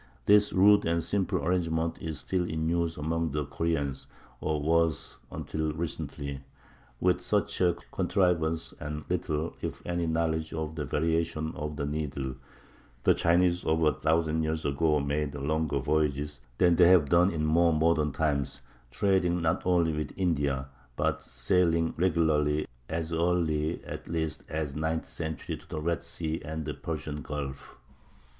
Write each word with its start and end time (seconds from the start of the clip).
This 0.25 0.51
rude 0.51 0.83
and 0.87 1.03
simple 1.03 1.45
arrangement 1.45 2.01
is 2.01 2.17
still 2.17 2.43
in 2.45 2.67
use 2.67 2.97
among 2.97 3.33
the 3.33 3.45
Koreans—or 3.45 4.59
was 4.59 5.19
until 5.31 5.73
recently. 5.73 6.41
With 6.99 7.21
such 7.21 7.61
a 7.61 7.75
contrivance 7.91 8.73
and 8.79 9.05
little, 9.11 9.55
it 9.61 9.79
any, 9.85 10.07
knowledge 10.07 10.55
of 10.55 10.73
the 10.73 10.85
variation 10.85 11.53
of 11.53 11.75
the 11.75 11.85
needle, 11.85 12.33
the 13.03 13.13
Chinese 13.13 13.63
of 13.63 13.83
a 13.83 13.93
thousand 13.93 14.41
years 14.41 14.65
ago 14.65 14.99
made 14.99 15.35
longer 15.35 15.77
voyages 15.77 16.41
than 16.57 16.77
they 16.77 16.87
have 16.87 17.09
done 17.09 17.29
in 17.29 17.45
more 17.45 17.71
modern 17.71 18.11
times, 18.11 18.61
trading 18.89 19.39
not 19.39 19.67
only 19.67 19.93
with 19.93 20.13
India, 20.17 20.67
but 20.95 21.21
sailing 21.21 21.93
regularly 21.95 22.67
as 22.89 23.13
early 23.13 23.85
at 23.85 24.07
least 24.07 24.45
as 24.49 24.73
the 24.73 24.79
ninth 24.79 25.07
century 25.07 25.57
to 25.57 25.69
the 25.69 25.79
Red 25.79 26.03
Sea 26.03 26.41
and 26.43 26.65
the 26.65 26.73
Persian 26.73 27.21
Gulf. 27.21 27.77